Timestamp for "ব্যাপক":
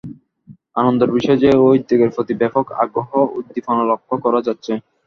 2.41-2.65